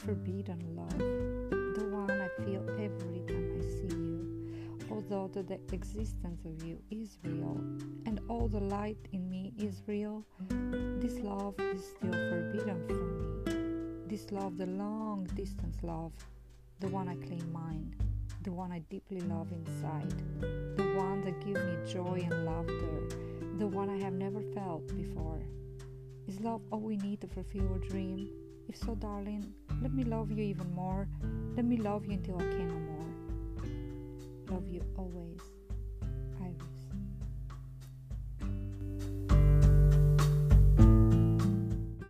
forbidden 0.00 0.58
love, 0.74 0.98
the 1.74 1.84
one 1.84 2.10
I 2.10 2.28
feel 2.42 2.62
every 2.78 3.20
time 3.26 3.58
I 3.58 3.62
see 3.62 3.94
you, 3.94 4.78
although 4.90 5.28
the 5.28 5.58
existence 5.74 6.44
of 6.46 6.66
you 6.66 6.78
is 6.90 7.18
real 7.22 7.60
and 8.06 8.18
all 8.28 8.48
the 8.48 8.60
light 8.60 8.96
in 9.12 9.28
me 9.28 9.52
is 9.58 9.82
real, 9.86 10.24
this 11.00 11.18
love 11.20 11.54
is 11.58 11.84
still 11.84 12.12
forbidden 12.12 12.82
for 12.86 12.94
me. 12.94 14.06
This 14.06 14.32
love, 14.32 14.56
the 14.56 14.66
long 14.66 15.24
distance 15.34 15.76
love, 15.82 16.12
the 16.80 16.88
one 16.88 17.08
I 17.08 17.16
claim 17.16 17.52
mine, 17.52 17.94
the 18.42 18.52
one 18.52 18.72
I 18.72 18.78
deeply 18.90 19.20
love 19.20 19.52
inside, 19.52 20.14
the 20.76 20.94
one 20.96 21.20
that 21.24 21.44
gives 21.44 21.62
me 21.62 21.92
joy 21.92 22.26
and 22.30 22.46
laughter, 22.46 23.18
the 23.58 23.66
one 23.66 23.90
I 23.90 23.98
have 24.02 24.14
never 24.14 24.40
felt 24.54 24.88
before. 24.96 25.42
Is 26.26 26.40
love 26.40 26.62
all 26.70 26.80
we 26.80 26.96
need 26.96 27.20
to 27.20 27.26
fulfill 27.26 27.68
our 27.68 27.78
dream? 27.78 28.30
If 28.66 28.76
so, 28.76 28.94
darling, 28.94 29.52
let 29.80 29.92
me 29.94 30.04
love 30.04 30.30
you 30.30 30.42
even 30.42 30.72
more. 30.74 31.08
Let 31.56 31.64
me 31.64 31.76
love 31.76 32.04
you 32.06 32.12
until 32.12 32.36
I 32.36 32.40
can 32.40 32.68
no 32.68 32.78
more. 32.92 34.56
Love 34.56 34.68
you 34.68 34.82
always. 34.96 35.59